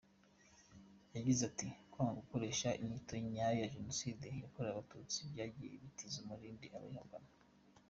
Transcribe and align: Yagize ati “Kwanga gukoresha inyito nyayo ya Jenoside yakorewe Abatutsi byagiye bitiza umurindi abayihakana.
Yagize 1.15 1.41
ati 1.49 1.67
“Kwanga 1.91 2.17
gukoresha 2.19 2.67
inyito 2.81 3.13
nyayo 3.31 3.57
ya 3.61 3.71
Jenoside 3.75 4.25
yakorewe 4.43 4.73
Abatutsi 4.73 5.17
byagiye 5.31 5.69
bitiza 5.83 6.17
umurindi 6.23 6.67
abayihakana. 6.77 7.29